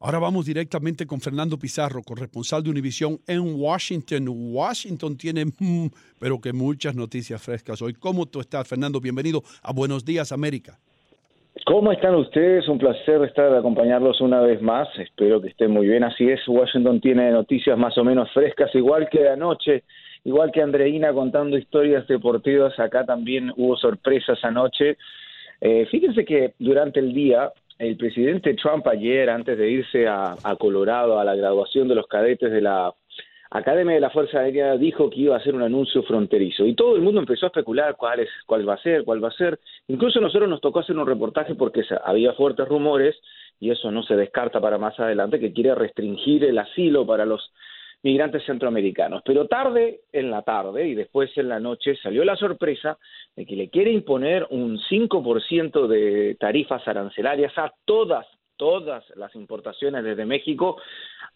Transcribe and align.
Ahora 0.00 0.20
vamos 0.20 0.46
directamente 0.46 1.06
con 1.06 1.20
Fernando 1.20 1.58
Pizarro, 1.58 2.02
corresponsal 2.06 2.62
de 2.62 2.70
Univisión 2.70 3.18
en 3.26 3.60
Washington. 3.60 4.26
Washington 4.28 5.16
tiene, 5.16 5.46
mm, 5.46 5.88
pero 6.20 6.40
que 6.40 6.52
muchas 6.52 6.94
noticias 6.94 7.42
frescas 7.42 7.82
hoy. 7.82 7.94
¿Cómo 7.94 8.26
tú 8.26 8.38
estás, 8.38 8.68
Fernando? 8.68 9.00
Bienvenido 9.00 9.42
a 9.60 9.72
Buenos 9.72 10.04
Días, 10.04 10.30
América. 10.30 10.78
¿Cómo 11.66 11.90
están 11.90 12.14
ustedes? 12.14 12.68
Un 12.68 12.78
placer 12.78 13.20
estar 13.24 13.52
acompañarlos 13.52 14.20
una 14.20 14.40
vez 14.40 14.62
más. 14.62 14.86
Espero 15.00 15.42
que 15.42 15.48
estén 15.48 15.72
muy 15.72 15.88
bien. 15.88 16.04
Así 16.04 16.28
es, 16.28 16.46
Washington 16.46 17.00
tiene 17.00 17.32
noticias 17.32 17.76
más 17.76 17.98
o 17.98 18.04
menos 18.04 18.32
frescas, 18.32 18.72
igual 18.76 19.08
que 19.10 19.28
anoche, 19.28 19.82
igual 20.22 20.52
que 20.52 20.62
Andreina 20.62 21.12
contando 21.12 21.58
historias 21.58 22.06
deportivas. 22.06 22.78
Acá 22.78 23.04
también 23.04 23.52
hubo 23.56 23.76
sorpresas 23.76 24.38
anoche. 24.44 24.96
Eh, 25.60 25.86
fíjense 25.90 26.24
que 26.24 26.54
durante 26.60 27.00
el 27.00 27.12
día 27.12 27.52
el 27.78 27.96
presidente 27.96 28.54
Trump 28.54 28.86
ayer, 28.88 29.30
antes 29.30 29.56
de 29.56 29.70
irse 29.70 30.08
a, 30.08 30.36
Colorado 30.58 31.18
a 31.18 31.24
la 31.24 31.36
graduación 31.36 31.88
de 31.88 31.94
los 31.94 32.06
cadetes 32.06 32.50
de 32.50 32.60
la 32.60 32.92
Academia 33.50 33.94
de 33.94 34.00
la 34.00 34.10
Fuerza 34.10 34.40
Aérea, 34.40 34.76
dijo 34.76 35.08
que 35.08 35.20
iba 35.20 35.36
a 35.36 35.38
hacer 35.38 35.54
un 35.54 35.62
anuncio 35.62 36.02
fronterizo. 36.02 36.66
Y 36.66 36.74
todo 36.74 36.96
el 36.96 37.02
mundo 37.02 37.20
empezó 37.20 37.46
a 37.46 37.48
especular 37.48 37.96
cuál, 37.96 38.20
es, 38.20 38.28
cuál 38.46 38.68
va 38.68 38.74
a 38.74 38.82
ser, 38.82 39.04
cuál 39.04 39.22
va 39.22 39.28
a 39.28 39.32
ser. 39.32 39.58
Incluso 39.86 40.18
a 40.18 40.22
nosotros 40.22 40.50
nos 40.50 40.60
tocó 40.60 40.80
hacer 40.80 40.98
un 40.98 41.06
reportaje 41.06 41.54
porque 41.54 41.82
había 42.04 42.32
fuertes 42.32 42.68
rumores, 42.68 43.16
y 43.60 43.70
eso 43.70 43.90
no 43.90 44.02
se 44.02 44.16
descarta 44.16 44.60
para 44.60 44.76
más 44.76 44.98
adelante, 44.98 45.40
que 45.40 45.52
quiere 45.52 45.74
restringir 45.74 46.44
el 46.44 46.58
asilo 46.58 47.06
para 47.06 47.24
los 47.24 47.52
migrantes 48.02 48.44
centroamericanos. 48.44 49.22
Pero 49.24 49.46
tarde 49.46 50.00
en 50.12 50.30
la 50.30 50.42
tarde 50.42 50.86
y 50.86 50.94
después 50.94 51.30
en 51.36 51.48
la 51.48 51.60
noche 51.60 51.96
salió 51.96 52.24
la 52.24 52.36
sorpresa 52.36 52.98
de 53.34 53.44
que 53.44 53.56
le 53.56 53.70
quiere 53.70 53.92
imponer 53.92 54.46
un 54.50 54.78
5% 54.78 55.86
de 55.86 56.36
tarifas 56.38 56.86
arancelarias 56.86 57.56
a 57.58 57.72
todas, 57.84 58.26
todas 58.56 59.04
las 59.16 59.34
importaciones 59.34 60.04
desde 60.04 60.26
México 60.26 60.80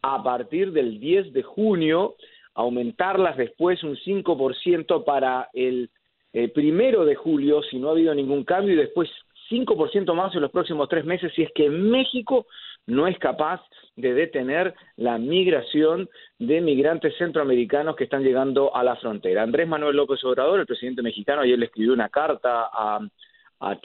a 0.02 0.22
partir 0.22 0.72
del 0.72 0.98
10 1.00 1.32
de 1.32 1.42
junio, 1.42 2.16
aumentarlas 2.54 3.36
después 3.36 3.82
un 3.82 3.96
5% 3.96 5.04
para 5.04 5.48
el 5.52 5.90
eh, 6.32 6.48
primero 6.48 7.04
de 7.04 7.14
julio 7.14 7.62
si 7.62 7.78
no 7.78 7.88
ha 7.88 7.92
habido 7.92 8.14
ningún 8.14 8.44
cambio 8.44 8.74
y 8.74 8.78
después 8.78 9.10
5% 9.50 10.14
más 10.14 10.34
en 10.34 10.40
los 10.40 10.50
próximos 10.50 10.88
tres 10.88 11.04
meses 11.04 11.32
si 11.34 11.42
es 11.42 11.52
que 11.54 11.68
México 11.68 12.46
no 12.86 13.06
es 13.06 13.18
capaz 13.18 13.60
de 13.96 14.14
detener 14.14 14.74
la 14.96 15.18
migración 15.18 16.08
de 16.38 16.60
migrantes 16.60 17.14
centroamericanos 17.18 17.96
que 17.96 18.04
están 18.04 18.22
llegando 18.22 18.74
a 18.74 18.82
la 18.82 18.96
frontera. 18.96 19.42
Andrés 19.42 19.68
Manuel 19.68 19.96
López 19.96 20.22
Obrador, 20.24 20.60
el 20.60 20.66
presidente 20.66 21.02
mexicano, 21.02 21.42
ayer 21.42 21.58
le 21.58 21.66
escribió 21.66 21.92
una 21.92 22.08
carta 22.08 22.68
a, 22.72 23.00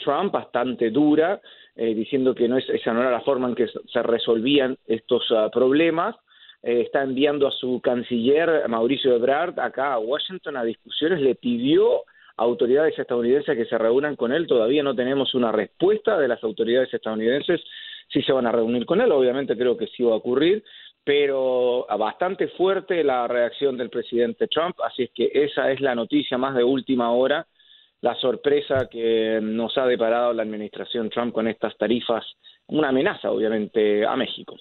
Trump 0.04 0.32
bastante 0.32 0.90
dura, 0.90 1.40
eh, 1.76 1.94
diciendo 1.94 2.34
que 2.34 2.48
no 2.48 2.58
es, 2.58 2.68
esa 2.68 2.94
no 2.94 3.02
era 3.02 3.12
la 3.12 3.22
forma 3.22 3.48
en 3.48 3.54
que 3.54 3.68
se 3.68 4.02
resolvían 4.02 4.76
estos 4.88 5.24
ah, 5.30 5.52
problemas. 5.54 6.16
Eh, 6.64 6.82
está 6.82 7.04
enviando 7.04 7.48
a 7.48 7.52
su 7.52 7.80
canciller 7.80 8.68
Mauricio 8.68 9.16
Ebrard 9.16 9.60
acá 9.60 9.94
a 9.94 10.00
Washington 10.00 10.58
a 10.58 10.64
discusiones, 10.64 11.22
le 11.22 11.36
pidió 11.36 12.00
a 12.38 12.44
autoridades 12.44 12.98
estadounidenses 12.98 13.56
que 13.56 13.66
se 13.66 13.78
reúnan 13.78 14.16
con 14.16 14.32
él. 14.32 14.48
Todavía 14.48 14.82
no 14.82 14.96
tenemos 14.96 15.36
una 15.36 15.52
respuesta 15.52 16.18
de 16.18 16.28
las 16.28 16.44
autoridades 16.44 16.92
estadounidenses 16.92 17.62
si 18.08 18.22
se 18.22 18.32
van 18.32 18.48
a 18.48 18.52
reunir 18.52 18.86
con 18.86 19.02
él. 19.02 19.12
Obviamente 19.12 19.58
creo 19.58 19.78
que 19.78 19.88
sí 19.88 20.04
va 20.04 20.14
a 20.14 20.18
ocurrir, 20.18 20.64
pero 21.04 21.86
bastante 21.98 22.50
fuerte 22.50 23.04
la 23.04 23.28
reacción 23.28 23.78
del 23.78 23.90
presidente 23.90 24.48
Trump, 24.48 24.76
así 24.84 25.04
es 25.04 25.12
que 25.14 25.30
esa 25.34 25.72
es 25.72 25.80
la 25.80 25.96
noticia 25.96 26.38
más 26.38 26.56
de 26.56 26.64
última 26.64 27.12
hora, 27.12 27.48
la 28.02 28.14
sorpresa 28.16 28.88
que 28.92 29.40
nos 29.42 29.78
ha 29.78 29.86
deparado 29.86 30.34
la 30.34 30.44
administración 30.44 31.10
Trump 31.10 31.34
con 31.34 31.48
estas 31.48 31.78
tarifas, 31.78 32.26
una 32.68 32.90
amenaza 32.90 33.32
obviamente 33.32 34.06
a 34.06 34.16
México. 34.16 34.56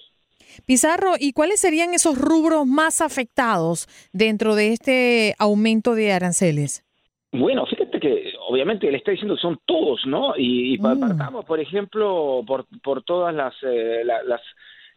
Pizarro, 0.65 1.11
¿y 1.19 1.33
cuáles 1.33 1.59
serían 1.59 1.93
esos 1.93 2.17
rubros 2.17 2.65
más 2.65 3.01
afectados 3.01 3.87
dentro 4.13 4.55
de 4.55 4.73
este 4.73 5.35
aumento 5.37 5.93
de 5.93 6.13
aranceles? 6.13 6.83
Bueno, 7.31 7.65
fíjate 7.65 7.86
que 7.99 8.33
obviamente 8.47 8.91
le 8.91 8.97
está 8.97 9.11
diciendo 9.11 9.35
que 9.35 9.41
son 9.41 9.59
todos, 9.65 10.05
¿no? 10.05 10.33
Y, 10.37 10.77
mm. 10.77 10.99
partamos, 10.99 11.45
por 11.45 11.59
ejemplo, 11.59 12.43
por, 12.45 12.65
por 12.83 13.03
todas 13.03 13.33
las, 13.33 13.53
eh, 13.63 14.03
las 14.03 14.41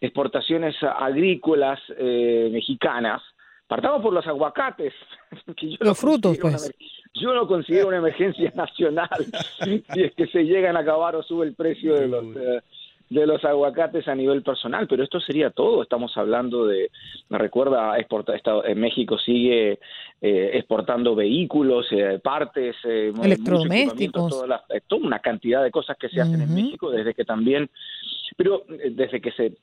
exportaciones 0.00 0.74
agrícolas 0.82 1.78
eh, 1.96 2.48
mexicanas. 2.52 3.22
Partamos 3.66 4.02
por 4.02 4.12
los 4.12 4.26
aguacates. 4.26 4.92
Que 5.56 5.76
los 5.80 5.98
frutos, 5.98 6.38
pues. 6.40 6.72
yo 7.14 7.34
no 7.34 7.46
considero 7.46 7.88
una 7.88 7.96
emergencia 8.04 8.52
nacional 8.54 9.08
si 9.64 10.02
es 10.02 10.14
que 10.14 10.26
se 10.26 10.44
llegan 10.44 10.76
a 10.76 10.80
acabar 10.80 11.14
o 11.16 11.22
sube 11.22 11.46
el 11.46 11.54
precio 11.54 11.94
de 11.94 12.08
los... 12.08 12.36
Eh, 12.36 12.62
de 13.10 13.26
los 13.26 13.44
aguacates 13.44 14.06
a 14.06 14.14
nivel 14.14 14.42
personal, 14.42 14.86
pero 14.86 15.02
esto 15.02 15.20
sería 15.20 15.50
todo. 15.50 15.82
Estamos 15.82 16.16
hablando 16.16 16.66
de, 16.66 16.92
me 17.28 17.38
recuerda, 17.38 17.98
exporta, 17.98 18.34
en 18.64 18.80
México 18.80 19.18
sigue 19.18 19.80
eh, 20.20 20.50
exportando 20.54 21.16
vehículos, 21.16 21.88
eh, 21.90 22.20
partes, 22.22 22.76
eh, 22.84 23.12
electrodomésticos, 23.20 24.30
toda, 24.30 24.64
toda, 24.86 25.06
una 25.06 25.18
cantidad 25.18 25.60
de 25.64 25.72
cosas 25.72 25.96
que 25.98 26.08
se 26.08 26.20
hacen 26.20 26.40
en 26.40 26.54
México 26.54 26.88
desde 26.88 27.12
que 27.12 27.24
también, 27.24 27.68
pero 28.36 28.62
desde 28.68 29.20
que 29.20 29.32
se, 29.32 29.54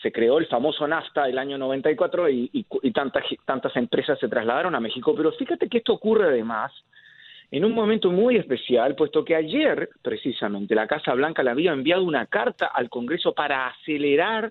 se 0.00 0.12
creó 0.12 0.38
el 0.38 0.46
famoso 0.46 0.86
NAFTA 0.86 1.28
el 1.28 1.38
año 1.38 1.58
94 1.58 2.30
y, 2.30 2.50
y, 2.52 2.64
y 2.82 2.92
tantas, 2.92 3.24
tantas 3.44 3.74
empresas 3.74 4.16
se 4.20 4.28
trasladaron 4.28 4.76
a 4.76 4.80
México. 4.80 5.12
Pero 5.16 5.32
fíjate 5.32 5.68
que 5.68 5.78
esto 5.78 5.94
ocurre 5.94 6.28
además 6.28 6.70
en 7.52 7.66
un 7.66 7.74
momento 7.74 8.10
muy 8.10 8.36
especial, 8.36 8.94
puesto 8.96 9.22
que 9.24 9.36
ayer, 9.36 9.90
precisamente, 10.00 10.74
la 10.74 10.86
Casa 10.86 11.12
Blanca 11.12 11.42
le 11.42 11.50
había 11.50 11.72
enviado 11.72 12.02
una 12.02 12.24
carta 12.24 12.70
al 12.74 12.88
Congreso 12.88 13.34
para 13.34 13.66
acelerar 13.66 14.50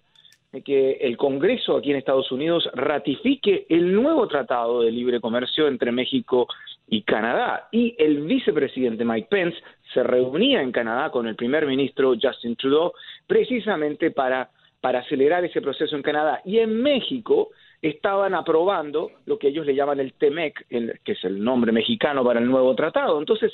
que 0.64 0.92
el 1.02 1.18
Congreso 1.18 1.78
aquí 1.78 1.90
en 1.90 1.98
Estados 1.98 2.32
Unidos 2.32 2.70
ratifique 2.76 3.66
el 3.70 3.92
nuevo 3.92 4.28
tratado 4.28 4.84
de 4.84 4.92
libre 4.92 5.20
comercio 5.20 5.68
entre 5.68 5.92
México 5.92 6.48
y 6.88 7.02
Canadá. 7.02 7.70
Y 7.72 7.96
el 7.98 8.22
vicepresidente 8.22 9.04
Mike 9.04 9.30
Pence 9.32 9.58
se 9.96 10.04
reunía 10.04 10.62
en 10.62 10.72
Canadá 10.72 11.10
con 11.10 11.26
el 11.26 11.36
primer 11.36 11.66
ministro 11.66 12.14
Justin 12.22 12.56
Trudeau 12.56 12.94
precisamente 13.26 14.12
para, 14.12 14.52
para 14.80 15.00
acelerar 15.00 15.44
ese 15.44 15.62
proceso 15.62 15.96
en 15.96 16.04
Canadá. 16.04 16.42
Y 16.46 16.60
en 16.60 16.80
México 16.84 17.50
estaban 17.82 18.36
aprobando 18.36 19.12
lo 19.26 19.40
que 19.40 19.48
ellos 19.48 19.66
le 19.66 19.76
llaman 19.76 20.00
el 20.00 20.14
TEMEC, 20.14 20.68
que 21.04 21.12
es 21.12 21.24
el 21.24 21.44
nombre 21.44 21.72
mexicano 21.72 22.24
para 22.24 22.40
el 22.40 22.46
nuevo 22.46 22.76
tratado. 22.76 23.20
Entonces, 23.20 23.52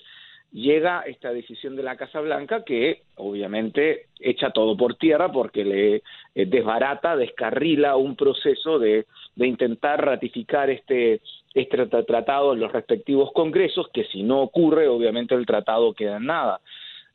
llega 0.51 1.01
esta 1.01 1.31
decisión 1.31 1.75
de 1.75 1.83
la 1.83 1.97
Casa 1.97 2.19
Blanca 2.21 2.63
que 2.63 3.03
obviamente 3.15 4.07
echa 4.19 4.51
todo 4.51 4.75
por 4.75 4.95
tierra 4.95 5.31
porque 5.31 5.63
le 5.63 5.95
eh, 5.95 6.45
desbarata, 6.45 7.15
descarrila 7.15 7.95
un 7.95 8.15
proceso 8.15 8.79
de, 8.79 9.05
de 9.35 9.47
intentar 9.47 10.03
ratificar 10.03 10.69
este, 10.69 11.21
este 11.53 11.85
tratado 11.85 12.53
en 12.53 12.59
los 12.59 12.71
respectivos 12.71 13.31
congresos, 13.33 13.87
que 13.93 14.05
si 14.05 14.23
no 14.23 14.41
ocurre, 14.41 14.87
obviamente 14.87 15.35
el 15.35 15.45
tratado 15.45 15.93
queda 15.93 16.17
en 16.17 16.25
nada. 16.25 16.59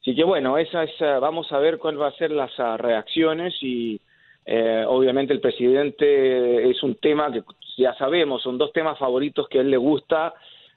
Así 0.01 0.15
que 0.15 0.25
bueno, 0.25 0.59
esa 0.59 0.85
es, 0.85 0.93
vamos 0.99 1.51
a 1.53 1.59
ver 1.59 1.79
cuáles 1.79 2.01
van 2.01 2.13
a 2.13 2.17
ser 2.17 2.31
las 2.33 2.51
ah, 2.59 2.77
reacciones 2.77 3.55
y 3.61 4.01
eh, 4.45 4.85
obviamente 4.87 5.33
el 5.33 5.41
presidente 5.41 6.69
es 6.71 6.83
un 6.83 6.97
tema 6.97 7.33
que 7.33 7.43
ya 7.77 7.95
sabemos, 7.95 8.43
son 8.43 8.59
dos 8.59 8.73
temas 8.73 8.99
favoritos 8.99 9.49
que 9.49 9.59
a 9.59 9.61
él 9.61 9.71
le 9.71 9.77
gusta, 9.77 10.35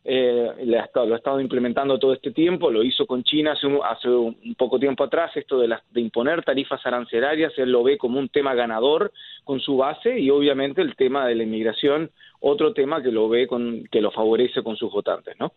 eh, 0.07 0.51
lo 0.63 1.13
ha 1.13 1.17
estado 1.17 1.41
implementando 1.41 1.97
todo 1.97 2.13
este 2.13 2.31
tiempo, 2.31 2.69
lo 2.69 2.83
hizo 2.83 3.07
con 3.07 3.23
China 3.23 3.53
hace 3.53 3.65
un, 3.65 3.79
hace 3.83 4.07
un 4.07 4.55
poco 4.55 4.77
tiempo 4.77 5.03
atrás, 5.03 5.31
esto 5.35 5.57
de, 5.57 5.75
de 5.89 6.01
imponer 6.01 6.43
tarifas 6.43 6.85
arancelarias, 6.85 7.53
él 7.57 7.71
lo 7.71 7.83
ve 7.83 7.97
como 7.97 8.19
un 8.19 8.29
tema 8.29 8.53
ganador 8.53 9.11
con 9.43 9.59
su 9.59 9.77
base 9.77 10.19
y 10.19 10.29
obviamente 10.29 10.81
el 10.81 10.95
tema 10.95 11.27
de 11.27 11.33
la 11.33 11.43
inmigración, 11.43 12.11
otro 12.39 12.71
tema 12.73 13.01
que 13.01 13.11
lo 13.11 13.27
ve 13.27 13.47
con, 13.47 13.83
que 13.91 13.99
lo 13.99 14.11
favorece 14.11 14.61
con 14.61 14.75
sus 14.75 14.91
votantes, 14.91 15.35
¿no? 15.39 15.53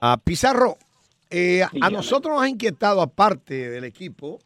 A 0.00 0.16
Pizarro, 0.18 0.76
eh, 1.28 1.62
a 1.62 1.90
nosotros 1.90 2.34
nos 2.34 2.42
ha 2.42 2.48
inquietado 2.48 3.00
aparte 3.00 3.68
del 3.68 3.82
equipo 3.82 4.38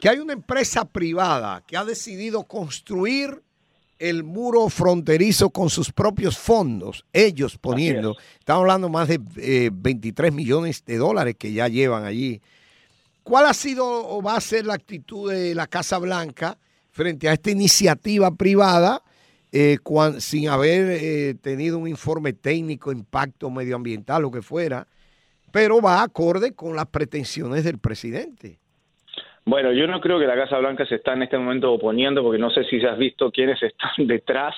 que 0.00 0.08
hay 0.08 0.18
una 0.18 0.32
empresa 0.32 0.84
privada 0.84 1.62
que 1.66 1.76
ha 1.76 1.84
decidido 1.84 2.44
construir 2.44 3.42
el 3.98 4.22
muro 4.22 4.68
fronterizo 4.68 5.50
con 5.50 5.70
sus 5.70 5.92
propios 5.92 6.38
fondos, 6.38 7.04
ellos 7.12 7.58
poniendo, 7.58 8.16
estamos 8.38 8.60
hablando 8.60 8.88
más 8.88 9.08
de 9.08 9.70
23 9.72 10.28
eh, 10.28 10.34
millones 10.34 10.84
de 10.84 10.96
dólares 10.96 11.34
que 11.36 11.52
ya 11.52 11.66
llevan 11.66 12.04
allí. 12.04 12.40
¿Cuál 13.24 13.46
ha 13.46 13.54
sido 13.54 13.84
o 13.86 14.22
va 14.22 14.36
a 14.36 14.40
ser 14.40 14.66
la 14.66 14.74
actitud 14.74 15.32
de 15.32 15.54
la 15.54 15.66
Casa 15.66 15.98
Blanca 15.98 16.56
frente 16.90 17.28
a 17.28 17.32
esta 17.32 17.50
iniciativa 17.50 18.30
privada 18.30 19.02
eh, 19.50 19.78
sin 20.18 20.48
haber 20.48 20.98
eh, 21.02 21.34
tenido 21.40 21.78
un 21.78 21.88
informe 21.88 22.32
técnico, 22.32 22.92
impacto 22.92 23.50
medioambiental, 23.50 24.22
lo 24.22 24.30
que 24.30 24.42
fuera, 24.42 24.86
pero 25.50 25.80
va 25.80 26.02
acorde 26.02 26.52
con 26.52 26.76
las 26.76 26.86
pretensiones 26.86 27.64
del 27.64 27.78
presidente? 27.78 28.60
Bueno, 29.48 29.72
yo 29.72 29.86
no 29.86 29.98
creo 30.02 30.18
que 30.18 30.26
la 30.26 30.34
Casa 30.34 30.58
Blanca 30.58 30.84
se 30.84 30.96
está 30.96 31.14
en 31.14 31.22
este 31.22 31.38
momento 31.38 31.72
oponiendo, 31.72 32.22
porque 32.22 32.38
no 32.38 32.50
sé 32.50 32.64
si 32.64 32.84
has 32.84 32.98
visto 32.98 33.30
quiénes 33.30 33.62
están 33.62 34.06
detrás 34.06 34.54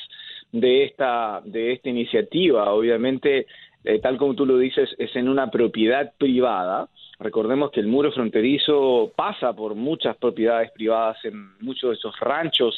de 0.51 0.83
esta 0.83 1.41
de 1.45 1.75
esta 1.75 1.89
iniciativa. 1.89 2.73
Obviamente 2.73 3.47
eh, 3.85 4.01
tal 4.01 4.19
como 4.19 4.35
tú 4.35 4.45
lo 4.45 4.59
dices, 4.59 4.91
es 4.99 5.15
en 5.15 5.29
una 5.29 5.49
propiedad 5.49 6.13
privada. 6.19 6.89
Recordemos 7.21 7.71
que 7.71 7.79
el 7.79 7.87
muro 7.87 8.11
fronterizo 8.11 9.13
pasa 9.15 9.53
por 9.53 9.77
muchas 9.77 10.17
propiedades 10.17 10.73
privadas 10.73 11.25
en 11.25 11.57
muchos 11.61 11.91
de 11.91 11.95
esos 11.95 12.19
ranchos 12.19 12.75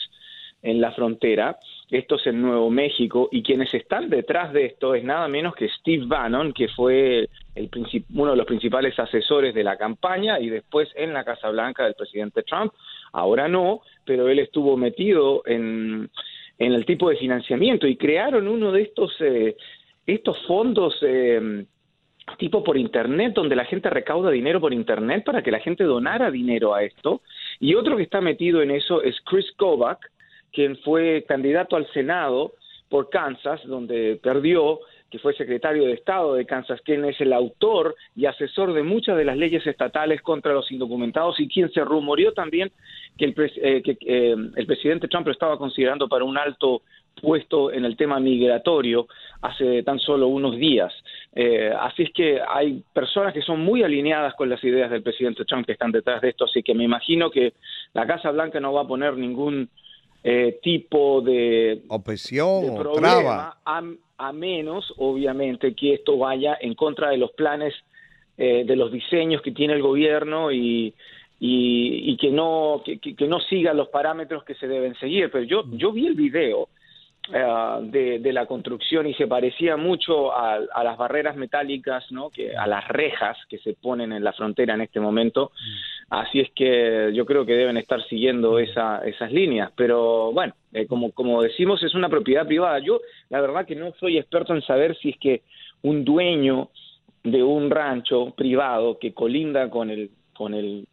en 0.63 0.81
la 0.81 0.93
frontera. 0.93 1.59
Esto 1.91 2.15
es 2.17 2.27
en 2.27 2.41
Nuevo 2.41 2.71
México 2.71 3.29
y 3.31 3.43
quienes 3.43 3.75
están 3.75 4.09
detrás 4.09 4.53
de 4.53 4.67
esto 4.67 4.95
es 4.95 5.05
nada 5.05 5.29
menos 5.29 5.55
que 5.55 5.69
Steve 5.69 6.05
Bannon, 6.07 6.53
que 6.53 6.69
fue 6.69 7.29
el 7.55 7.71
uno 8.15 8.31
de 8.31 8.37
los 8.37 8.47
principales 8.47 8.99
asesores 8.99 9.55
de 9.55 9.65
la 9.65 9.77
campaña 9.77 10.41
y 10.41 10.49
después 10.49 10.89
en 10.95 11.13
la 11.13 11.25
Casa 11.25 11.51
Blanca 11.51 11.85
del 11.85 11.95
presidente 11.95 12.43
Trump. 12.45 12.73
Ahora 13.13 13.49
no, 13.49 13.83
pero 14.05 14.29
él 14.29 14.39
estuvo 14.39 14.77
metido 14.77 15.43
en, 15.45 16.09
en 16.59 16.73
el 16.73 16.87
tipo 16.87 17.11
de 17.11 17.17
financiamiento 17.17 17.87
y 17.87 17.97
crearon 17.97 18.49
uno 18.49 18.73
de 18.73 18.83
estos, 18.83 19.15
eh, 19.21 19.57
estos 20.07 20.41
fondos. 20.47 20.97
Eh, 21.03 21.67
tipo 22.39 22.63
por 22.63 22.77
internet, 22.77 23.35
donde 23.35 23.57
la 23.57 23.65
gente 23.65 23.91
recauda 23.91 24.31
dinero 24.31 24.61
por 24.61 24.73
internet 24.73 25.25
para 25.25 25.43
que 25.43 25.51
la 25.51 25.61
gente 25.61 25.85
donara 25.85 26.31
dinero 26.31 26.75
a 26.75 26.85
esto. 26.85 27.23
Y 27.61 27.75
otro 27.75 27.97
que 27.97 28.05
está 28.05 28.21
metido 28.21 28.63
en 28.63 28.71
eso 28.71 29.03
es 29.03 29.21
Chris 29.23 29.51
Kovac, 29.57 30.12
quien 30.53 30.77
fue 30.79 31.25
candidato 31.27 31.77
al 31.77 31.91
Senado 31.93 32.53
por 32.89 33.09
Kansas, 33.09 33.61
donde 33.65 34.21
perdió, 34.23 34.81
que 35.11 35.19
fue 35.19 35.35
secretario 35.35 35.85
de 35.85 35.93
Estado 35.93 36.35
de 36.35 36.47
Kansas, 36.47 36.81
quien 36.83 37.05
es 37.05 37.21
el 37.21 37.33
autor 37.33 37.95
y 38.17 38.27
asesor 38.27 38.73
de 38.73 38.83
muchas 38.83 39.17
de 39.17 39.25
las 39.25 39.37
leyes 39.37 39.67
estatales 39.67 40.23
contra 40.23 40.55
los 40.55 40.71
indocumentados 40.71 41.39
y 41.41 41.49
quien 41.49 41.71
se 41.71 41.85
rumoreó 41.85 42.33
también 42.33 42.71
que 43.17 43.27
el, 43.27 43.35
eh, 43.39 43.83
eh, 43.87 44.37
el 44.57 44.67
presidente 44.67 45.09
Trump 45.09 45.27
lo 45.27 45.33
estaba 45.33 45.59
considerando 45.59 46.09
para 46.09 46.25
un 46.25 46.39
alto 46.39 46.83
puesto 47.21 47.73
en 47.73 47.85
el 47.85 47.97
tema 47.97 48.21
migratorio 48.21 49.07
hace 49.43 49.83
tan 49.83 49.99
solo 49.99 50.29
unos 50.29 50.57
días. 50.57 50.93
Eh, 51.35 51.73
así 51.79 52.05
es 52.05 52.13
que 52.13 52.41
hay 52.47 52.83
personas 52.93 53.33
que 53.33 53.43
son 53.43 53.61
muy 53.61 53.83
alineadas 53.83 54.35
con 54.35 54.49
las 54.49 54.63
ideas 54.65 54.91
del 54.91 55.03
presidente 55.03 55.45
Trump 55.45 55.67
que 55.67 55.73
están 55.73 55.93
detrás 55.93 56.21
de 56.21 56.31
esto, 56.31 56.45
así 56.45 56.63
que 56.63 56.75
me 56.75 56.85
imagino 56.85 57.31
que 57.31 57.55
la 57.93 58.07
Casa 58.07 58.31
Blanca 58.31 58.61
no 58.61 58.73
va 58.73 58.83
a 58.83 58.87
poner 58.87 59.17
ningún 59.17 59.69
eh, 60.25 60.61
tipo 60.63 61.21
de, 61.21 61.83
Opresión 61.89 62.79
o 62.79 62.93
traba. 62.93 63.59
A, 63.65 64.33
menos, 64.33 64.95
obviamente, 64.99 65.75
que 65.75 65.95
esto 65.95 66.17
vaya 66.17 66.57
en 66.61 66.75
contra 66.77 67.11
de 67.11 67.17
los 67.17 67.33
planes, 67.33 67.75
eh, 68.39 68.63
de 68.65 68.77
los 68.77 68.93
diseños 68.93 69.43
que 69.43 69.51
tiene 69.51 69.73
el 69.75 69.83
gobierno 69.83 70.53
y, 70.53 70.95
y, 71.41 72.17
que, 72.19 72.31
no, 72.31 72.83
que, 72.85 73.01
que, 73.01 73.27
no 73.27 73.41
siga 73.41 73.75
los 73.75 73.89
parámetros 73.89 74.45
que 74.45 74.55
se 74.55 74.69
deben 74.69 74.95
seguir. 74.95 75.29
Pero 75.33 75.43
yo, 75.43 75.65
yo 75.73 75.91
vi 75.91 76.07
el 76.07 76.15
video 76.15 76.69
eh, 77.33 77.79
de, 77.83 78.19
de, 78.19 78.33
la 78.33 78.47
construcción 78.47 79.07
y 79.07 79.15
se 79.15 79.29
parecía 79.29 79.77
mucho 79.77 80.33
a, 80.33 80.55
a, 80.55 80.85
las 80.85 80.97
barreras 80.97 81.37
metálicas, 81.37 82.05
¿no? 82.11 82.31
que, 82.31 82.57
a 82.57 82.67
las 82.67 82.87
rejas 82.89 83.37
que 83.49 83.59
se 83.59 83.75
ponen 83.75 84.13
en 84.13 84.25
la 84.25 84.33
frontera 84.33 84.75
en 84.75 84.81
este 84.81 84.99
momento. 84.99 85.53
Así 86.13 86.41
es 86.41 86.51
que 86.55 87.11
yo 87.15 87.25
creo 87.25 87.47
que 87.47 87.55
deben 87.55 87.79
estar 87.79 88.07
siguiendo 88.07 88.59
esa, 88.59 88.99
esas 88.99 89.33
líneas. 89.33 89.73
Pero 89.75 90.31
bueno, 90.31 90.53
eh, 90.75 90.87
como, 90.87 91.11
como 91.13 91.41
decimos, 91.41 91.83
es 91.83 91.95
una 91.95 92.11
propiedad 92.11 92.47
privada. 92.47 92.81
Yo, 92.81 93.01
la 93.31 93.41
verdad, 93.41 93.65
que 93.65 93.75
no 93.75 93.95
soy 93.99 94.19
experto 94.19 94.55
en 94.55 94.61
saber 94.61 94.95
si 94.99 95.09
es 95.09 95.17
que 95.17 95.41
un 95.81 96.05
dueño 96.05 96.69
de 97.25 97.43
un 97.43 97.71
rancho 97.71 98.35
privado 98.37 98.99
que 98.99 99.15
colinda 99.15 99.71
con 99.71 99.89
el, 99.89 100.11
con 100.35 100.53
el 100.53 100.87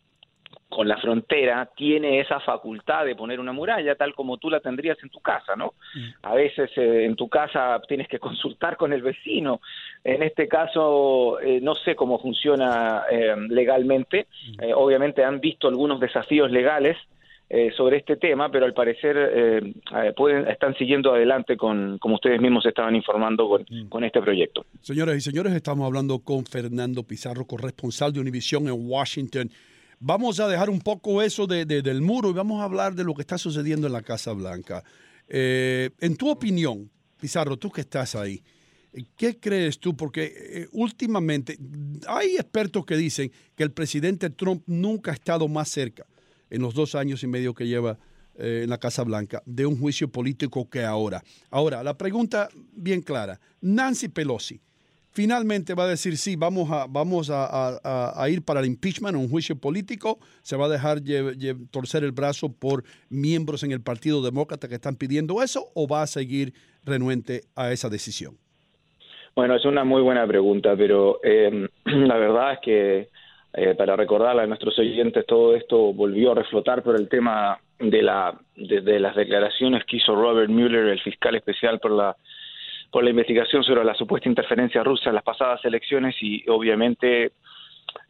con 0.70 0.88
la 0.88 0.98
frontera 0.98 1.68
tiene 1.76 2.20
esa 2.20 2.40
facultad 2.40 3.04
de 3.04 3.16
poner 3.16 3.40
una 3.40 3.52
muralla 3.52 3.96
tal 3.96 4.14
como 4.14 4.38
tú 4.38 4.52
la 4.52 4.60
tendrías 4.60 4.98
en 5.02 5.10
tu 5.10 5.20
casa, 5.20 5.56
¿no? 5.56 5.74
Mm. 5.96 6.10
A 6.22 6.36
veces 6.36 6.70
eh, 6.78 7.06
en 7.06 7.16
tu 7.16 7.28
casa 7.28 7.82
tienes 7.88 8.08
que 8.08 8.20
consultar 8.20 8.78
con 8.78 8.94
el 8.94 9.02
vecino. 9.02 9.62
En 10.04 10.22
este 10.22 10.48
caso 10.48 11.40
eh, 11.40 11.60
no 11.60 11.74
sé 11.74 11.96
cómo 11.96 12.20
funciona 12.20 13.04
eh, 13.10 13.36
legalmente. 13.50 14.28
Mm. 14.60 14.74
obviamente 14.76 15.24
han 15.24 15.40
visto 15.40 15.68
algunos 15.68 16.00
desafíos 16.00 16.52
legales 16.52 16.98
sobre 17.76 17.98
este 17.98 18.16
tema, 18.16 18.52
pero 18.52 18.66
al 18.66 18.76
parecer 18.76 19.74
pueden 20.16 20.48
están 20.48 20.76
siguiendo 20.76 21.16
adelante 21.16 21.58
con 21.58 21.98
como 21.98 22.14
ustedes 22.14 22.40
mismos 22.40 22.64
estaban 22.68 22.96
informando 22.96 23.50
con, 23.50 23.66
mm. 23.68 23.90
con 23.90 24.04
este 24.04 24.22
proyecto. 24.22 24.68
Señoras 24.82 25.16
y 25.16 25.22
señores, 25.22 25.54
estamos 25.54 25.88
hablando 25.88 26.20
con 26.20 26.46
Fernando 26.46 27.02
Pizarro, 27.02 27.46
corresponsal 27.46 28.14
de 28.14 28.20
Univisión 28.20 28.68
en 28.68 28.76
Washington. 28.78 29.50
Vamos 30.02 30.40
a 30.40 30.48
dejar 30.48 30.70
un 30.70 30.80
poco 30.80 31.22
eso 31.22 31.46
de, 31.46 31.66
del 31.66 32.02
muro 32.02 32.30
y 32.30 32.34
vamos 32.34 32.62
a 32.62 32.64
hablar 32.64 32.96
de 32.96 33.04
lo 33.04 33.14
que 33.14 33.22
está 33.22 33.38
sucediendo 33.38 33.86
en 33.86 33.92
la 33.92 34.02
Casa 34.02 34.32
Blanca. 34.32 34.82
Eh, 35.28 35.90
en 36.00 36.16
tu 36.16 36.30
opinión, 36.30 36.90
Pizarro, 37.20 37.58
tú 37.58 37.70
que 37.70 37.82
estás 37.82 38.16
ahí, 38.16 38.42
¿qué 39.18 39.38
crees 39.38 39.78
tú? 39.78 39.98
Porque 39.98 40.34
eh, 40.34 40.68
últimamente 40.72 41.60
hay 42.08 42.38
expertos 42.38 42.86
que 42.86 42.96
dicen 42.96 43.30
que 43.58 43.64
el 43.64 43.72
presidente 43.72 44.30
Trump 44.30 44.64
nunca 44.68 45.12
ha 45.12 45.16
estado 45.16 45.50
más 45.50 45.68
cerca 45.68 46.06
en 46.50 46.62
los 46.62 46.74
dos 46.74 46.96
años 46.96 47.22
y 47.24 47.28
medio 47.28 47.54
que 47.54 47.68
lleva 47.68 48.00
eh, 48.36 48.62
en 48.64 48.70
la 48.70 48.78
Casa 48.78 49.04
Blanca 49.04 49.44
de 49.46 49.66
un 49.66 49.78
juicio 49.78 50.10
político 50.10 50.70
que 50.70 50.86
ahora. 50.86 51.22
Ahora, 51.50 51.84
la 51.84 51.98
pregunta 51.98 52.48
bien 52.72 53.02
clara, 53.02 53.38
Nancy 53.60 54.08
Pelosi 54.08 54.62
finalmente 55.12 55.74
va 55.74 55.84
a 55.84 55.88
decir 55.88 56.18
sí, 56.18 56.36
vamos 56.36 56.72
a, 56.72 56.86
vamos 56.88 57.30
a, 57.32 58.26
ir 58.30 58.44
para 58.44 58.60
el 58.60 58.66
impeachment, 58.66 59.16
un 59.16 59.30
juicio 59.30 59.56
político, 59.56 60.20
se 60.42 60.56
va 60.56 60.66
a 60.66 60.70
dejar 60.70 61.00
torcer 61.72 62.04
el 62.04 62.12
brazo 62.12 62.52
por 62.52 62.84
miembros 63.10 63.64
en 63.64 63.72
el 63.72 63.82
Partido 63.82 64.22
Demócrata 64.22 64.68
que 64.68 64.76
están 64.76 64.96
pidiendo 64.96 65.42
eso 65.42 65.66
o 65.76 65.88
va 65.88 66.04
a 66.04 66.08
seguir 66.08 66.54
renuente 66.84 67.42
a 67.56 67.72
esa 67.72 67.90
decisión? 67.90 68.36
Bueno, 69.36 69.56
es 69.56 69.66
una 69.66 69.84
muy 69.84 70.02
buena 70.02 70.26
pregunta, 70.28 70.76
pero 70.76 71.20
em, 71.24 71.68
la 71.86 72.18
verdad 72.18 72.54
es 72.54 72.60
que 72.60 73.08
eh, 73.54 73.76
para 73.76 73.96
recordarle 73.96 74.44
a 74.44 74.48
nuestros 74.48 74.78
oyentes, 74.78 75.26
todo 75.26 75.56
esto 75.56 75.94
volvió 75.94 76.32
a 76.32 76.36
reflotar 76.36 76.84
por 76.84 77.00
el 77.00 77.10
tema 77.10 77.60
de, 77.80 78.02
la, 78.02 78.38
de 78.56 79.00
las 79.00 79.16
declaraciones 79.16 79.86
que 79.86 79.98
hizo 79.98 80.14
Robert 80.16 80.50
Mueller, 80.50 80.88
el 80.88 81.00
fiscal 81.00 81.36
especial 81.36 81.80
por 81.80 81.92
la 81.92 82.16
por 82.92 83.04
la 83.04 83.12
investigación 83.12 83.64
sobre 83.64 83.84
la 83.84 83.94
supuesta 83.94 84.30
interferencia 84.30 84.84
rusa 84.84 85.10
en 85.10 85.16
las 85.16 85.24
pasadas 85.24 85.64
elecciones 85.66 86.16
y 86.22 86.44
obviamente 86.50 87.32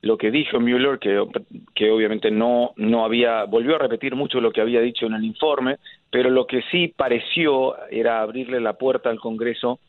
lo 0.02 0.18
que 0.18 0.31
dijo 0.31 0.60
Mueller, 0.60 1.00
que, 1.00 1.92
obviamente 1.92 2.31
no, 2.31 2.72
no 2.76 3.04
había, 3.04 3.44
volvió 3.44 3.76
a 3.76 3.80
repetir 3.80 4.16
mucho 4.16 4.40
lo 4.42 4.52
que 4.52 4.62
había 4.62 4.81
dicho 4.81 5.06
en 5.06 5.14
el 5.14 5.24
informe, 5.24 5.78
pero 6.10 6.30
lo 6.30 6.48
que 6.48 6.62
sí 6.72 6.94
pareció 6.96 7.76
era 7.90 8.22
abrirle 8.22 8.60
la 8.60 8.74
puerta 8.74 9.10
al 9.10 9.20
Congreso 9.20 9.80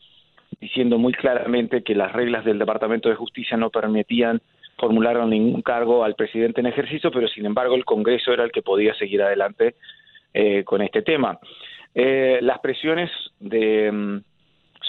diciendo 0.59 0.97
muy 0.97 1.13
claramente 1.13 1.81
que 1.81 1.95
las 1.95 2.11
reglas 2.11 2.43
del 2.45 2.59
Departamento 2.59 3.09
de 3.09 3.15
Justicia 3.15 3.57
no 3.57 3.69
permitían 3.69 4.41
formular 4.77 5.25
ningún 5.25 5.61
cargo 5.61 6.03
al 6.03 6.15
presidente 6.15 6.59
en 6.59 6.67
ejercicio, 6.67 7.11
pero 7.11 7.27
sin 7.27 7.45
embargo 7.45 7.75
el 7.75 7.85
Congreso 7.85 8.33
era 8.33 8.43
el 8.43 8.51
que 8.51 8.61
podía 8.61 8.93
seguir 8.95 9.21
adelante 9.21 9.75
eh, 10.33 10.63
con 10.63 10.81
este 10.81 11.01
tema. 11.01 11.39
Eh, 11.93 12.39
las 12.41 12.59
presiones 12.59 13.09
de 13.39 13.91
mm, 13.91 14.17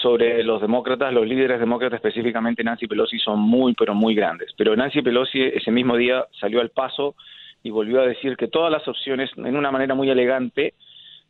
sobre 0.03 0.43
los 0.43 0.59
demócratas, 0.59 1.13
los 1.13 1.25
líderes 1.25 1.61
demócratas, 1.61 1.95
específicamente 1.95 2.61
Nancy 2.61 2.87
Pelosi, 2.87 3.17
son 3.19 3.39
muy, 3.39 3.73
pero 3.73 3.95
muy 3.95 4.13
grandes. 4.13 4.51
Pero 4.57 4.75
Nancy 4.75 5.01
Pelosi 5.01 5.41
ese 5.41 5.71
mismo 5.71 5.95
día 5.95 6.25
salió 6.41 6.59
al 6.59 6.71
paso 6.71 7.15
y 7.63 7.69
volvió 7.69 8.01
a 8.01 8.05
decir 8.05 8.35
que 8.35 8.49
todas 8.49 8.69
las 8.69 8.85
opciones, 8.85 9.31
en 9.37 9.55
una 9.55 9.71
manera 9.71 9.95
muy 9.95 10.09
elegante, 10.09 10.73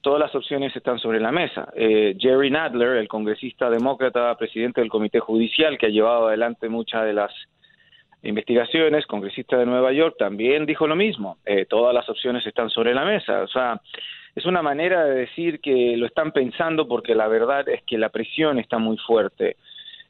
todas 0.01 0.19
las 0.19 0.33
opciones 0.33 0.75
están 0.75 0.97
sobre 0.97 1.19
la 1.19 1.31
mesa. 1.31 1.69
Eh, 1.75 2.15
Jerry 2.17 2.49
Nadler, 2.49 2.97
el 2.97 3.07
congresista 3.07 3.69
demócrata, 3.69 4.35
presidente 4.37 4.81
del 4.81 4.89
Comité 4.89 5.19
Judicial, 5.19 5.77
que 5.77 5.85
ha 5.85 5.89
llevado 5.89 6.27
adelante 6.27 6.67
muchas 6.67 7.05
de 7.05 7.13
las 7.13 7.31
investigaciones, 8.23 9.05
congresista 9.05 9.55
de 9.55 9.67
Nueva 9.67 9.93
York, 9.93 10.15
también 10.17 10.65
dijo 10.65 10.87
lo 10.87 10.95
mismo. 10.95 11.37
Eh, 11.45 11.65
todas 11.69 11.93
las 11.93 12.09
opciones 12.09 12.45
están 12.47 12.71
sobre 12.71 12.95
la 12.95 13.05
mesa. 13.05 13.43
O 13.43 13.47
sea, 13.47 13.79
es 14.35 14.45
una 14.45 14.61
manera 14.61 15.05
de 15.05 15.15
decir 15.15 15.59
que 15.59 15.95
lo 15.97 16.05
están 16.05 16.31
pensando 16.31 16.87
porque 16.87 17.13
la 17.15 17.27
verdad 17.27 17.67
es 17.69 17.83
que 17.83 17.97
la 17.97 18.09
presión 18.09 18.59
está 18.59 18.77
muy 18.77 18.97
fuerte. 18.97 19.57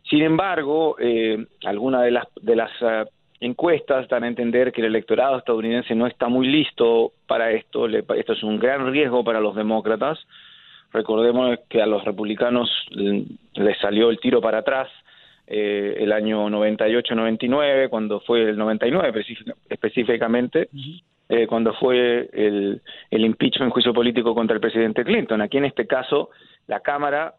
Sin 0.09 0.21
embargo, 0.21 0.95
eh, 0.99 1.45
algunas 1.65 2.03
de 2.03 2.11
las, 2.11 2.27
de 2.41 2.55
las 2.55 2.81
uh, 2.81 3.09
encuestas 3.39 4.07
dan 4.07 4.23
a 4.23 4.27
entender 4.27 4.71
que 4.71 4.81
el 4.81 4.87
electorado 4.87 5.37
estadounidense 5.37 5.95
no 5.95 6.07
está 6.07 6.27
muy 6.27 6.47
listo 6.47 7.13
para 7.27 7.51
esto. 7.51 7.87
Le, 7.87 8.03
esto 8.17 8.33
es 8.33 8.43
un 8.43 8.59
gran 8.59 8.91
riesgo 8.91 9.23
para 9.23 9.41
los 9.41 9.55
demócratas. 9.55 10.19
Recordemos 10.91 11.57
que 11.69 11.81
a 11.81 11.85
los 11.85 12.05
republicanos 12.05 12.69
les 12.91 13.77
salió 13.79 14.09
el 14.09 14.19
tiro 14.19 14.41
para 14.41 14.59
atrás 14.59 14.89
eh, 15.47 15.97
el 15.99 16.11
año 16.13 16.47
98-99, 16.49 17.89
cuando 17.89 18.21
fue 18.21 18.49
el 18.49 18.57
99 18.57 19.25
específicamente, 19.69 20.69
eh, 21.29 21.47
cuando 21.47 21.73
fue 21.73 22.29
el, 22.33 22.81
el 23.09 23.25
impeachment, 23.25 23.71
juicio 23.71 23.93
político 23.93 24.35
contra 24.35 24.55
el 24.55 24.61
presidente 24.61 25.03
Clinton. 25.03 25.41
Aquí 25.41 25.57
en 25.57 25.65
este 25.65 25.87
caso, 25.87 26.29
la 26.67 26.81
Cámara 26.81 27.35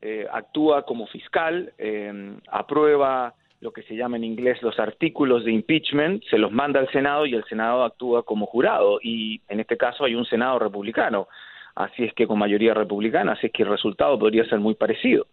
eh, 0.00 0.26
actúa 0.30 0.82
como 0.82 1.06
fiscal, 1.06 1.72
eh, 1.78 2.36
aprueba 2.50 3.34
lo 3.60 3.72
que 3.72 3.82
se 3.82 3.94
llama 3.94 4.16
en 4.16 4.24
inglés 4.24 4.60
los 4.62 4.78
artículos 4.80 5.44
de 5.44 5.52
impeachment, 5.52 6.24
se 6.24 6.36
los 6.36 6.50
manda 6.50 6.80
al 6.80 6.90
Senado 6.90 7.26
y 7.26 7.34
el 7.34 7.44
Senado 7.44 7.84
actúa 7.84 8.24
como 8.24 8.46
jurado. 8.46 8.98
Y 9.02 9.40
en 9.48 9.60
este 9.60 9.76
caso 9.76 10.04
hay 10.04 10.14
un 10.16 10.24
Senado 10.26 10.58
republicano, 10.58 11.28
así 11.76 12.04
es 12.04 12.12
que 12.14 12.26
con 12.26 12.38
mayoría 12.38 12.74
republicana, 12.74 13.32
así 13.32 13.46
es 13.46 13.52
que 13.52 13.62
el 13.62 13.68
resultado 13.68 14.18
podría 14.18 14.44
ser 14.46 14.58
muy 14.58 14.74
parecido. 14.74 15.26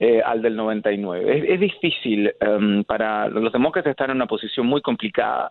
eh, 0.00 0.22
al 0.24 0.42
del 0.42 0.56
99. 0.56 1.38
Es, 1.38 1.50
es 1.50 1.60
difícil 1.60 2.32
em, 2.40 2.84
para 2.84 3.28
los 3.28 3.52
demócratas 3.52 3.90
están 3.90 4.10
en 4.10 4.16
una 4.16 4.26
posición 4.26 4.66
muy 4.66 4.80
complicada. 4.80 5.50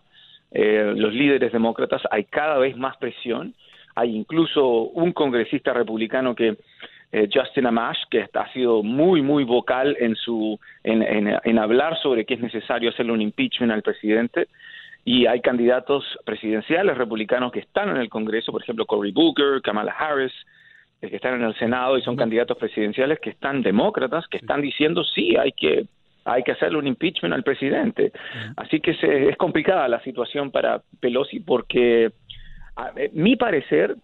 Eh, 0.52 0.92
los 0.96 1.12
líderes 1.12 1.52
demócratas 1.52 2.02
hay 2.10 2.24
cada 2.24 2.58
vez 2.58 2.76
más 2.76 2.96
presión. 2.96 3.54
Hay 3.94 4.14
incluso 4.14 4.66
un 4.66 5.12
congresista 5.12 5.72
republicano 5.72 6.34
que 6.34 6.56
eh, 7.10 7.28
Justin 7.32 7.66
Amash, 7.66 7.98
que 8.10 8.26
ha 8.32 8.52
sido 8.52 8.82
muy, 8.82 9.22
muy 9.22 9.44
vocal 9.44 9.96
en, 9.98 10.14
su, 10.14 10.58
en, 10.84 11.02
en, 11.02 11.34
en, 11.42 11.58
hablar 11.58 11.98
sobre 12.02 12.24
que 12.24 12.34
es 12.34 12.40
necesario 12.40 12.90
hacerle 12.90 13.12
un 13.12 13.22
impeachment 13.22 13.72
al 13.72 13.82
presidente. 13.82 14.48
Y 15.04 15.26
hay 15.26 15.40
candidatos 15.40 16.04
presidenciales 16.24 16.98
republicanos 16.98 17.50
que 17.50 17.60
están 17.60 17.88
en 17.88 17.96
el 17.96 18.10
Congreso, 18.10 18.52
por 18.52 18.62
ejemplo, 18.62 18.84
Cory 18.84 19.10
Booker, 19.10 19.62
Kamala 19.62 19.92
Harris, 19.92 20.32
que 21.00 21.16
están 21.16 21.34
en 21.34 21.44
el 21.44 21.54
Senado 21.56 21.96
y 21.96 22.02
son 22.02 22.16
candidatos 22.16 22.58
presidenciales 22.58 23.18
que 23.20 23.30
están 23.30 23.62
demócratas, 23.62 24.26
que 24.28 24.38
están 24.38 24.60
diciendo 24.60 25.04
sí, 25.04 25.36
hay 25.36 25.52
que 25.52 25.86
hay 26.28 26.42
que 26.42 26.52
hacerle 26.52 26.78
un 26.78 26.86
impeachment 26.86 27.34
al 27.34 27.42
presidente. 27.42 28.12
Así 28.56 28.80
que 28.80 28.96
es 29.30 29.36
complicada 29.36 29.88
la 29.88 30.00
situación 30.02 30.50
para 30.50 30.82
Pelosi 31.00 31.40
porque, 31.40 32.12
a 32.76 32.92
mi 33.12 33.36
parecer, 33.36 33.96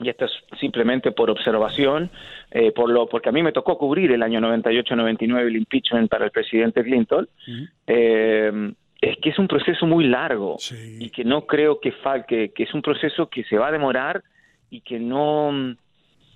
y 0.00 0.08
esto 0.08 0.24
es 0.24 0.32
simplemente 0.58 1.12
por 1.12 1.30
observación, 1.30 2.10
eh, 2.50 2.72
por 2.72 2.90
lo, 2.90 3.06
porque 3.06 3.28
a 3.28 3.32
mí 3.32 3.42
me 3.42 3.52
tocó 3.52 3.76
cubrir 3.76 4.10
el 4.12 4.22
año 4.22 4.40
98-99 4.40 5.46
el 5.46 5.56
impeachment 5.56 6.10
para 6.10 6.24
el 6.24 6.30
presidente 6.30 6.82
Clinton, 6.82 7.28
uh 7.46 7.50
-huh. 7.50 7.68
eh, 7.86 8.72
es 9.00 9.16
que 9.18 9.30
es 9.30 9.38
un 9.38 9.48
proceso 9.48 9.86
muy 9.86 10.06
largo 10.06 10.56
sí. 10.58 10.98
y 11.00 11.10
que 11.10 11.24
no 11.24 11.46
creo 11.46 11.80
que, 11.80 11.92
que, 12.28 12.50
que 12.50 12.62
es 12.62 12.74
un 12.74 12.82
proceso 12.82 13.28
que 13.28 13.44
se 13.44 13.56
va 13.56 13.68
a 13.68 13.72
demorar 13.72 14.22
y 14.70 14.80
que 14.80 14.98
no 14.98 15.76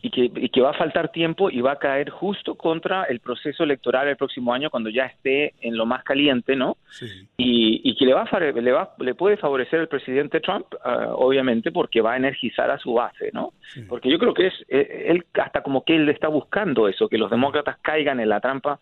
y 0.04 0.11
que, 0.11 0.30
y 0.37 0.50
que 0.50 0.61
va 0.61 0.73
a 0.73 0.75
faltar 0.75 1.11
tiempo 1.11 1.49
y 1.49 1.62
va 1.62 1.73
a 1.73 1.78
caer 1.78 2.11
justo 2.11 2.56
contra 2.56 3.04
el 3.04 3.20
proceso 3.20 3.64
electoral 3.64 4.06
el 4.06 4.18
próximo 4.18 4.52
año 4.52 4.68
cuando 4.68 4.90
ya 4.90 5.06
esté 5.06 5.54
en 5.62 5.78
lo 5.78 5.87
más 5.87 6.04
caliente, 6.04 6.56
¿no? 6.56 6.76
Sí. 6.90 7.06
Y, 7.38 7.80
y, 7.82 7.96
que 7.96 8.04
le 8.04 8.12
va, 8.12 8.25
a, 8.30 8.38
le 8.38 8.73
va 8.73 8.94
le 8.99 9.14
puede 9.14 9.38
favorecer 9.38 9.80
al 9.80 9.88
presidente 9.88 10.40
Trump, 10.40 10.66
uh, 10.75 11.14
obviamente, 11.14 11.73
porque 11.73 12.02
va 12.02 12.12
a 12.12 12.16
energizar 12.18 12.70
a 12.70 12.78
su 12.78 12.92
base, 12.92 13.30
¿no? 13.32 13.54
Sí. 13.73 13.80
Porque 13.88 14.11
yo 14.11 14.18
creo 14.18 14.34
que 14.34 14.49
es 14.49 14.54
eh, 14.68 15.06
él 15.06 15.25
hasta 15.32 15.62
como 15.62 15.84
que 15.84 15.96
él 15.96 16.06
está 16.11 16.28
buscando 16.28 16.87
eso, 16.87 17.08
que 17.08 17.16
los 17.16 17.30
demócratas 17.30 17.78
caigan 17.80 18.20
en 18.20 18.28
la 18.28 18.40
trampa 18.40 18.80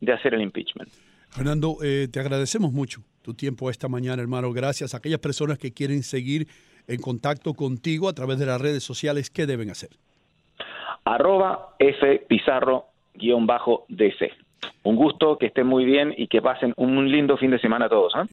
de 0.00 0.12
hacer 0.12 0.34
el 0.34 0.40
impeachment. 0.40 0.88
Fernando, 1.30 1.78
eh, 1.82 2.06
te 2.12 2.20
agradecemos 2.20 2.72
mucho 2.72 3.00
tu 3.22 3.34
tiempo 3.34 3.70
esta 3.70 3.88
mañana, 3.88 4.22
hermano. 4.22 4.52
Gracias 4.52 4.94
a 4.94 4.98
aquellas 4.98 5.18
personas 5.18 5.58
que 5.58 5.72
quieren 5.72 6.04
seguir 6.04 6.46
en 6.86 7.00
contacto 7.00 7.54
contigo 7.54 8.08
a 8.08 8.12
través 8.12 8.38
de 8.38 8.46
las 8.46 8.60
redes 8.60 8.84
sociales, 8.84 9.30
¿qué 9.30 9.46
deben 9.46 9.70
hacer? 9.70 9.90
Arroba 11.04 11.70
F 11.78 12.24
Pizarro 12.28 12.86
guion 13.14 13.46
bajo 13.46 13.84
DC. 13.88 14.32
Un 14.82 14.96
gusto, 14.96 15.36
que 15.36 15.46
estén 15.46 15.66
muy 15.66 15.84
bien 15.84 16.14
y 16.16 16.26
que 16.26 16.40
pasen 16.40 16.72
un 16.76 17.10
lindo 17.10 17.36
fin 17.36 17.50
de 17.50 17.58
semana 17.58 17.86
a 17.86 17.88
todos. 17.88 18.14
¿eh? 18.16 18.28